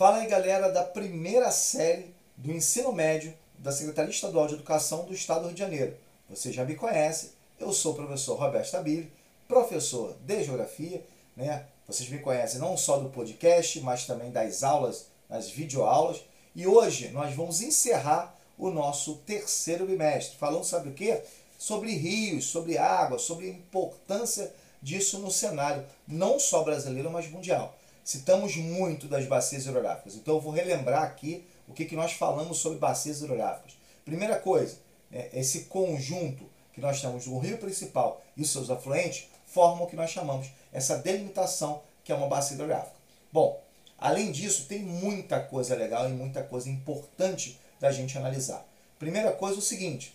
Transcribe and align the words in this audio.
Fala 0.00 0.16
aí, 0.16 0.26
galera, 0.26 0.72
da 0.72 0.82
primeira 0.82 1.50
série 1.50 2.14
do 2.34 2.50
ensino 2.50 2.90
médio 2.90 3.34
da 3.58 3.70
Secretaria 3.70 4.10
Estadual 4.10 4.46
de 4.46 4.54
Educação 4.54 5.04
do 5.04 5.12
Estado 5.12 5.40
do 5.42 5.48
Rio 5.48 5.54
de 5.54 5.60
Janeiro. 5.60 5.94
Você 6.30 6.50
já 6.50 6.64
me 6.64 6.74
conhece, 6.74 7.32
eu 7.58 7.70
sou 7.70 7.92
o 7.92 7.96
professor 7.96 8.34
Roberto 8.38 8.64
Stabile, 8.64 9.12
professor 9.46 10.16
de 10.22 10.42
Geografia, 10.42 11.04
né? 11.36 11.66
Vocês 11.86 12.08
me 12.08 12.18
conhecem 12.18 12.58
não 12.58 12.78
só 12.78 12.96
do 12.96 13.10
podcast, 13.10 13.78
mas 13.82 14.06
também 14.06 14.30
das 14.30 14.62
aulas, 14.62 15.04
das 15.28 15.50
videoaulas. 15.50 16.24
E 16.56 16.66
hoje 16.66 17.10
nós 17.10 17.34
vamos 17.34 17.60
encerrar 17.60 18.34
o 18.56 18.70
nosso 18.70 19.16
terceiro 19.26 19.84
bimestre, 19.84 20.38
falando 20.38 20.64
sobre 20.64 20.88
o 20.88 20.94
quê? 20.94 21.20
Sobre 21.58 21.92
rios, 21.92 22.46
sobre 22.46 22.78
água, 22.78 23.18
sobre 23.18 23.50
a 23.50 23.52
importância 23.52 24.50
disso 24.80 25.18
no 25.18 25.30
cenário, 25.30 25.84
não 26.08 26.40
só 26.40 26.64
brasileiro, 26.64 27.10
mas 27.10 27.30
mundial. 27.30 27.76
Citamos 28.04 28.56
muito 28.56 29.06
das 29.06 29.26
bacias 29.26 29.66
hidrográficas, 29.66 30.14
então 30.14 30.34
eu 30.34 30.40
vou 30.40 30.52
relembrar 30.52 31.02
aqui 31.02 31.46
o 31.68 31.72
que, 31.72 31.84
que 31.84 31.94
nós 31.94 32.12
falamos 32.12 32.58
sobre 32.58 32.78
bacias 32.78 33.20
hidrográficas. 33.20 33.74
Primeira 34.04 34.36
coisa, 34.36 34.78
né, 35.10 35.28
esse 35.32 35.64
conjunto 35.64 36.44
que 36.72 36.80
nós 36.80 37.00
temos 37.00 37.24
do 37.24 37.38
rio 37.38 37.58
principal 37.58 38.22
e 38.36 38.42
os 38.42 38.50
seus 38.50 38.70
afluentes 38.70 39.28
formam 39.46 39.84
o 39.84 39.86
que 39.86 39.96
nós 39.96 40.10
chamamos 40.10 40.48
essa 40.72 40.96
delimitação 40.98 41.82
que 42.04 42.12
é 42.12 42.14
uma 42.14 42.28
bacia 42.28 42.54
hidrográfica. 42.54 42.96
Bom, 43.32 43.60
além 43.98 44.32
disso, 44.32 44.66
tem 44.66 44.80
muita 44.80 45.40
coisa 45.40 45.74
legal 45.74 46.08
e 46.08 46.12
muita 46.12 46.42
coisa 46.42 46.68
importante 46.68 47.58
da 47.78 47.92
gente 47.92 48.16
analisar. 48.16 48.66
Primeira 48.98 49.32
coisa 49.32 49.56
é 49.56 49.58
o 49.58 49.62
seguinte, 49.62 50.14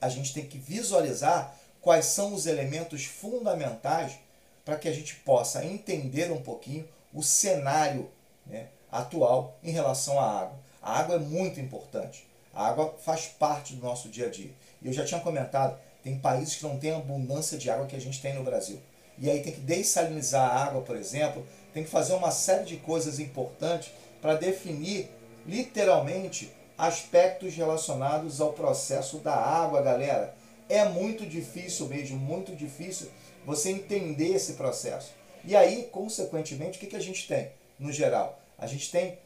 a 0.00 0.08
gente 0.08 0.32
tem 0.32 0.46
que 0.46 0.58
visualizar 0.58 1.54
quais 1.80 2.06
são 2.06 2.34
os 2.34 2.46
elementos 2.46 3.04
fundamentais 3.04 4.18
para 4.70 4.78
que 4.78 4.88
a 4.88 4.92
gente 4.92 5.16
possa 5.16 5.64
entender 5.64 6.30
um 6.30 6.40
pouquinho 6.40 6.86
o 7.12 7.24
cenário 7.24 8.08
né, 8.46 8.68
atual 8.92 9.58
em 9.64 9.72
relação 9.72 10.20
à 10.20 10.42
água. 10.42 10.60
A 10.80 11.00
água 11.00 11.16
é 11.16 11.18
muito 11.18 11.58
importante. 11.58 12.24
A 12.54 12.68
água 12.68 12.94
faz 13.04 13.26
parte 13.26 13.74
do 13.74 13.84
nosso 13.84 14.08
dia 14.08 14.28
a 14.28 14.30
dia. 14.30 14.52
E 14.80 14.86
eu 14.86 14.92
já 14.92 15.04
tinha 15.04 15.18
comentado, 15.18 15.76
tem 16.04 16.16
países 16.20 16.54
que 16.54 16.62
não 16.62 16.78
têm 16.78 16.92
a 16.92 16.98
abundância 16.98 17.58
de 17.58 17.68
água 17.68 17.86
que 17.86 17.96
a 17.96 18.00
gente 18.00 18.22
tem 18.22 18.32
no 18.32 18.44
Brasil. 18.44 18.80
E 19.18 19.28
aí 19.28 19.42
tem 19.42 19.52
que 19.52 19.60
dessalinizar 19.60 20.48
a 20.48 20.64
água, 20.66 20.82
por 20.82 20.94
exemplo, 20.94 21.44
tem 21.74 21.82
que 21.82 21.90
fazer 21.90 22.12
uma 22.12 22.30
série 22.30 22.64
de 22.64 22.76
coisas 22.76 23.18
importantes 23.18 23.90
para 24.22 24.36
definir 24.36 25.10
literalmente 25.44 26.52
aspectos 26.78 27.56
relacionados 27.56 28.40
ao 28.40 28.52
processo 28.52 29.18
da 29.18 29.34
água, 29.34 29.82
galera. 29.82 30.32
É 30.68 30.84
muito 30.84 31.26
difícil 31.26 31.88
mesmo, 31.88 32.16
muito 32.16 32.54
difícil 32.54 33.10
você 33.50 33.70
entender 33.70 34.34
esse 34.34 34.52
processo. 34.54 35.12
E 35.44 35.56
aí, 35.56 35.88
consequentemente, 35.90 36.78
o 36.78 36.80
que, 36.80 36.86
que 36.86 36.96
a 36.96 37.00
gente 37.00 37.26
tem 37.26 37.50
no 37.78 37.92
geral? 37.92 38.38
A 38.56 38.66
gente 38.66 38.90
tem 38.90 39.18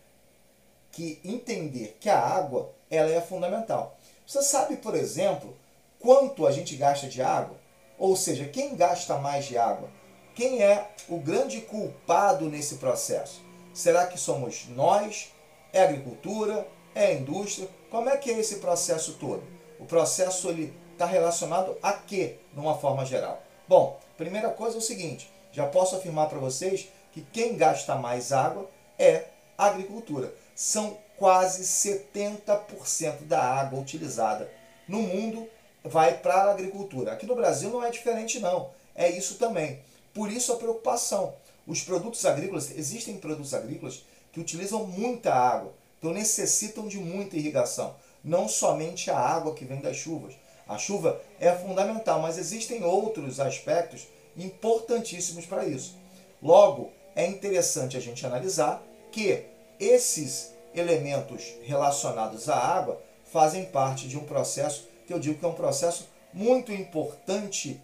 que 0.90 1.20
entender 1.24 1.96
que 2.00 2.08
a 2.08 2.18
água 2.18 2.70
ela 2.90 3.10
é 3.10 3.20
fundamental. 3.20 3.98
Você 4.26 4.42
sabe, 4.42 4.76
por 4.76 4.94
exemplo, 4.94 5.54
quanto 5.98 6.46
a 6.46 6.52
gente 6.52 6.76
gasta 6.76 7.08
de 7.08 7.20
água? 7.20 7.56
Ou 7.98 8.16
seja, 8.16 8.46
quem 8.46 8.74
gasta 8.74 9.18
mais 9.18 9.44
de 9.44 9.58
água? 9.58 9.90
Quem 10.34 10.62
é 10.62 10.88
o 11.08 11.18
grande 11.18 11.60
culpado 11.60 12.48
nesse 12.48 12.76
processo? 12.76 13.42
Será 13.72 14.06
que 14.06 14.18
somos 14.18 14.66
nós? 14.68 15.32
É 15.72 15.82
a 15.82 15.84
agricultura? 15.84 16.66
É 16.94 17.06
a 17.06 17.12
indústria? 17.12 17.68
Como 17.90 18.08
é 18.08 18.16
que 18.16 18.30
é 18.30 18.38
esse 18.38 18.56
processo 18.56 19.14
todo? 19.14 19.42
O 19.78 19.84
processo 19.84 20.50
está 20.92 21.04
relacionado 21.04 21.76
a 21.82 21.92
quê, 21.92 22.36
numa 22.54 22.78
forma 22.78 23.04
geral? 23.04 23.42
Bom, 23.66 23.98
primeira 24.18 24.50
coisa 24.50 24.76
é 24.76 24.78
o 24.78 24.82
seguinte, 24.82 25.30
já 25.50 25.66
posso 25.66 25.96
afirmar 25.96 26.28
para 26.28 26.38
vocês 26.38 26.88
que 27.12 27.22
quem 27.32 27.56
gasta 27.56 27.94
mais 27.94 28.30
água 28.30 28.68
é 28.98 29.24
a 29.56 29.66
agricultura. 29.66 30.34
São 30.54 30.98
quase 31.16 31.62
70% 31.62 33.22
da 33.22 33.42
água 33.42 33.80
utilizada 33.80 34.50
no 34.86 35.00
mundo 35.00 35.48
vai 35.82 36.18
para 36.18 36.34
a 36.34 36.50
agricultura. 36.50 37.12
Aqui 37.12 37.24
no 37.24 37.34
Brasil 37.34 37.70
não 37.70 37.82
é 37.82 37.90
diferente 37.90 38.38
não, 38.38 38.70
é 38.94 39.08
isso 39.10 39.36
também. 39.36 39.80
Por 40.12 40.30
isso 40.30 40.52
a 40.52 40.56
preocupação. 40.56 41.34
Os 41.66 41.80
produtos 41.80 42.26
agrícolas, 42.26 42.70
existem 42.70 43.16
produtos 43.16 43.54
agrícolas 43.54 44.04
que 44.30 44.40
utilizam 44.40 44.84
muita 44.86 45.32
água, 45.32 45.72
então 45.98 46.12
necessitam 46.12 46.86
de 46.86 46.98
muita 46.98 47.36
irrigação. 47.36 47.96
Não 48.22 48.46
somente 48.46 49.10
a 49.10 49.18
água 49.18 49.54
que 49.54 49.64
vem 49.64 49.80
das 49.80 49.96
chuvas. 49.96 50.34
A 50.66 50.78
chuva 50.78 51.20
é 51.38 51.52
fundamental, 51.52 52.20
mas 52.20 52.38
existem 52.38 52.82
outros 52.84 53.38
aspectos 53.38 54.06
importantíssimos 54.36 55.46
para 55.46 55.66
isso. 55.66 55.96
Logo, 56.42 56.90
é 57.14 57.26
interessante 57.26 57.96
a 57.96 58.00
gente 58.00 58.24
analisar 58.26 58.82
que 59.12 59.44
esses 59.78 60.52
elementos 60.74 61.54
relacionados 61.62 62.48
à 62.48 62.56
água 62.56 63.00
fazem 63.24 63.64
parte 63.64 64.08
de 64.08 64.18
um 64.18 64.24
processo 64.24 64.88
que 65.06 65.12
eu 65.12 65.18
digo 65.18 65.38
que 65.38 65.44
é 65.44 65.48
um 65.48 65.54
processo 65.54 66.08
muito 66.32 66.72
importante 66.72 67.80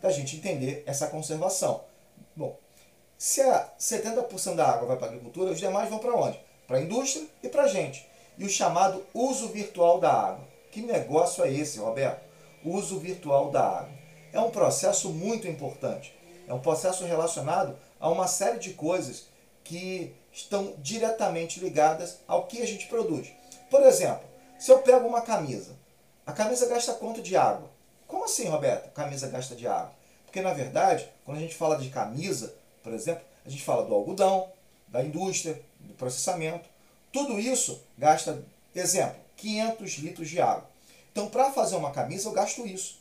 da 0.00 0.10
gente 0.10 0.36
entender 0.36 0.82
essa 0.86 1.06
conservação. 1.06 1.82
Bom, 2.34 2.58
se 3.16 3.40
a 3.40 3.68
70% 3.78 4.54
da 4.54 4.66
água 4.66 4.88
vai 4.88 4.96
para 4.96 5.06
a 5.06 5.10
agricultura, 5.10 5.52
os 5.52 5.60
demais 5.60 5.88
vão 5.88 5.98
para 5.98 6.14
onde? 6.14 6.38
Para 6.66 6.78
a 6.78 6.80
indústria 6.80 7.26
e 7.42 7.48
para 7.48 7.64
a 7.64 7.68
gente. 7.68 8.06
E 8.36 8.44
o 8.44 8.50
chamado 8.50 9.04
uso 9.14 9.48
virtual 9.48 10.00
da 10.00 10.12
água. 10.12 10.53
Que 10.74 10.82
negócio 10.82 11.44
é 11.44 11.52
esse, 11.52 11.78
Roberto? 11.78 12.20
Uso 12.64 12.98
virtual 12.98 13.48
da 13.48 13.62
água. 13.62 13.92
É 14.32 14.40
um 14.40 14.50
processo 14.50 15.08
muito 15.10 15.46
importante. 15.46 16.12
É 16.48 16.52
um 16.52 16.58
processo 16.58 17.04
relacionado 17.04 17.78
a 18.00 18.08
uma 18.08 18.26
série 18.26 18.58
de 18.58 18.72
coisas 18.72 19.28
que 19.62 20.12
estão 20.32 20.74
diretamente 20.78 21.60
ligadas 21.60 22.18
ao 22.26 22.48
que 22.48 22.60
a 22.60 22.66
gente 22.66 22.88
produz. 22.88 23.30
Por 23.70 23.82
exemplo, 23.84 24.24
se 24.58 24.72
eu 24.72 24.80
pego 24.80 25.06
uma 25.06 25.20
camisa, 25.20 25.76
a 26.26 26.32
camisa 26.32 26.66
gasta 26.66 26.92
quanto 26.94 27.22
de 27.22 27.36
água? 27.36 27.70
Como 28.08 28.24
assim, 28.24 28.48
Roberto? 28.48 28.90
Camisa 28.90 29.28
gasta 29.28 29.54
de 29.54 29.68
água? 29.68 29.92
Porque, 30.24 30.42
na 30.42 30.52
verdade, 30.52 31.08
quando 31.24 31.38
a 31.38 31.40
gente 31.40 31.54
fala 31.54 31.78
de 31.78 31.88
camisa, 31.88 32.52
por 32.82 32.92
exemplo, 32.92 33.22
a 33.46 33.48
gente 33.48 33.62
fala 33.62 33.84
do 33.84 33.94
algodão, 33.94 34.48
da 34.88 35.04
indústria, 35.04 35.62
do 35.78 35.94
processamento. 35.94 36.68
Tudo 37.12 37.38
isso 37.38 37.80
gasta, 37.96 38.42
exemplo, 38.74 39.22
500 39.36 39.92
litros 39.98 40.28
de 40.28 40.40
água. 40.40 40.68
Então, 41.12 41.28
para 41.28 41.52
fazer 41.52 41.76
uma 41.76 41.92
camisa, 41.92 42.28
eu 42.28 42.32
gasto 42.32 42.66
isso. 42.66 42.98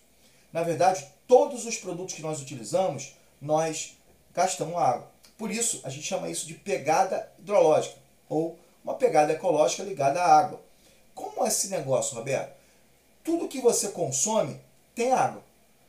Na 0.52 0.62
verdade, 0.62 1.08
todos 1.28 1.66
os 1.66 1.78
produtos 1.78 2.14
que 2.14 2.22
nós 2.22 2.42
utilizamos, 2.42 3.16
nós 3.42 3.98
gastamos 4.34 4.78
água. 4.78 5.12
Por 5.38 5.50
isso, 5.50 5.82
a 5.84 5.90
gente 5.90 6.06
chama 6.06 6.30
isso 6.30 6.46
de 6.46 6.54
pegada 6.54 7.32
hidrológica, 7.40 7.98
ou 8.30 8.58
uma 8.84 8.96
pegada 8.96 9.34
ecológica 9.34 9.84
ligada 9.84 10.22
à 10.22 10.38
água. 10.38 10.62
Como 11.16 11.44
é 11.44 11.48
esse 11.48 11.70
negócio, 11.70 12.16
Roberto? 12.16 12.54
Tudo 13.24 13.48
que 13.48 13.62
você 13.62 13.90
consome 13.90 14.60
tem 14.94 15.12
água. 15.12 15.42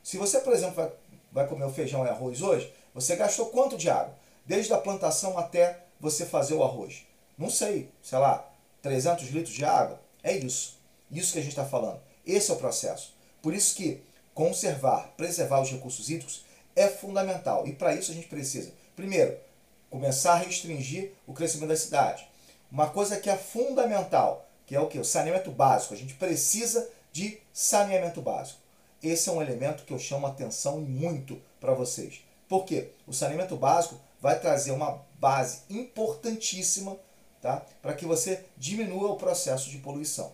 Se 0.03 0.17
você, 0.17 0.39
por 0.39 0.53
exemplo, 0.53 0.75
vai, 0.75 0.91
vai 1.31 1.47
comer 1.47 1.65
o 1.65 1.73
feijão 1.73 2.05
e 2.05 2.09
arroz 2.09 2.41
hoje, 2.41 2.73
você 2.93 3.15
gastou 3.15 3.47
quanto 3.47 3.77
de 3.77 3.89
água? 3.89 4.15
Desde 4.45 4.73
a 4.73 4.77
plantação 4.77 5.37
até 5.37 5.79
você 5.99 6.25
fazer 6.25 6.53
o 6.53 6.63
arroz. 6.63 7.05
Não 7.37 7.49
sei, 7.49 7.89
sei 8.01 8.17
lá, 8.17 8.47
300 8.81 9.29
litros 9.29 9.53
de 9.53 9.65
água? 9.65 9.99
É 10.25 10.35
isso. 10.35 10.79
Isso 11.11 11.33
que 11.33 11.37
a 11.37 11.41
gente 11.41 11.51
está 11.51 11.63
falando. 11.63 12.01
Esse 12.25 12.49
é 12.49 12.53
o 12.55 12.57
processo. 12.57 13.13
Por 13.43 13.53
isso 13.53 13.75
que 13.75 14.01
conservar, 14.33 15.13
preservar 15.15 15.61
os 15.61 15.69
recursos 15.69 16.09
hídricos 16.09 16.43
é 16.75 16.87
fundamental. 16.87 17.67
E 17.67 17.73
para 17.73 17.93
isso 17.93 18.11
a 18.11 18.15
gente 18.15 18.27
precisa, 18.27 18.73
primeiro, 18.95 19.37
começar 19.87 20.33
a 20.33 20.37
restringir 20.37 21.11
o 21.27 21.33
crescimento 21.33 21.69
da 21.69 21.77
cidade. 21.77 22.27
Uma 22.71 22.89
coisa 22.89 23.19
que 23.19 23.29
é 23.29 23.37
fundamental, 23.37 24.49
que 24.65 24.75
é 24.75 24.79
o 24.79 24.87
que? 24.87 24.97
O 24.97 25.05
saneamento 25.05 25.51
básico. 25.51 25.93
A 25.93 25.97
gente 25.97 26.15
precisa 26.15 26.89
de 27.11 27.37
saneamento 27.53 28.19
básico. 28.19 28.59
Esse 29.03 29.29
é 29.29 29.31
um 29.31 29.41
elemento 29.43 29.85
que 29.85 29.93
eu 29.93 29.99
chamo 29.99 30.25
atenção 30.25 30.81
muito 30.81 31.39
para 31.61 31.75
vocês. 31.75 32.21
Por 32.49 32.65
quê? 32.65 32.89
O 33.05 33.13
saneamento 33.13 33.55
básico 33.55 34.01
vai 34.19 34.39
trazer 34.39 34.71
uma 34.71 35.05
base 35.19 35.59
importantíssima 35.69 36.97
tá? 37.45 37.63
para 37.79 37.93
que 37.93 38.05
você 38.05 38.43
diminua 38.57 39.11
o 39.11 39.17
processo 39.17 39.69
de 39.69 39.77
poluição. 39.77 40.33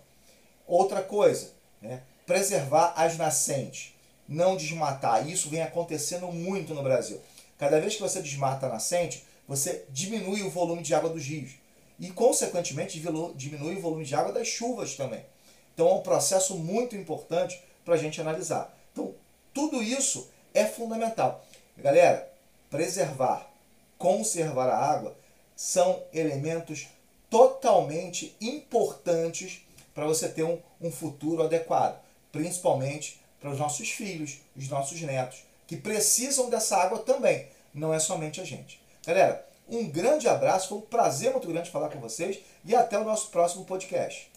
Outra 0.66 1.04
coisa, 1.04 1.50
né? 1.82 2.04
preservar 2.26 2.94
as 2.96 3.18
nascentes, 3.18 3.94
não 4.30 4.56
desmatar. 4.56 5.28
Isso 5.28 5.50
vem 5.50 5.62
acontecendo 5.62 6.28
muito 6.28 6.74
no 6.74 6.82
Brasil. 6.82 7.20
Cada 7.60 7.82
vez 7.82 7.96
que 7.96 8.02
você 8.02 8.22
desmata 8.22 8.66
a 8.66 8.70
nascente, 8.70 9.26
você 9.46 9.84
diminui 9.90 10.42
o 10.44 10.50
volume 10.50 10.82
de 10.82 10.96
água 10.96 11.10
dos 11.10 11.26
rios. 11.26 11.52
E, 12.00 12.10
consequentemente, 12.12 13.04
diminui 13.36 13.76
o 13.76 13.82
volume 13.82 14.06
de 14.06 14.16
água 14.16 14.32
das 14.32 14.48
chuvas 14.48 14.96
também. 14.96 15.26
Então, 15.74 15.90
é 15.90 15.94
um 15.94 16.02
processo 16.02 16.56
muito 16.58 16.96
importante 16.96 17.62
para 17.84 17.96
a 17.96 17.98
gente 17.98 18.22
analisar. 18.22 18.74
Então, 18.94 19.14
tudo 19.54 19.84
isso 19.84 20.30
é 20.54 20.66
fundamental. 20.66 21.46
Galera, 21.78 22.32
preservar, 22.70 23.52
conservar 23.98 24.70
a 24.70 24.78
água 24.78 25.16
são 25.56 26.02
elementos 26.14 26.88
totalmente 27.32 28.36
importantes 28.40 29.66
para 29.96 30.06
você 30.06 30.30
ter 30.30 30.44
um, 30.44 30.60
um 30.80 30.92
futuro 30.92 31.42
adequado, 31.42 32.00
principalmente 32.32 33.20
para 33.40 33.50
os 33.50 33.58
nossos 33.58 33.90
filhos, 33.90 34.38
os 34.56 34.70
nossos 34.70 35.02
netos, 35.02 35.40
que 35.66 35.76
precisam 35.76 36.48
dessa 36.48 36.78
água 36.78 37.00
também, 37.00 37.48
não 37.74 37.92
é 37.92 38.00
somente 38.00 38.40
a 38.40 38.44
gente. 38.44 38.80
Galera, 39.04 39.44
Um 39.68 39.88
grande 39.88 40.28
abraço, 40.28 40.68
foi 40.68 40.78
um 40.80 40.82
prazer 40.82 41.32
muito 41.32 41.48
grande 41.48 41.72
falar 41.72 41.88
com 41.88 42.00
vocês 42.00 42.40
e 42.66 42.76
até 42.76 43.00
o 43.00 43.06
nosso 43.06 43.30
próximo 43.30 43.64
podcast. 43.64 44.30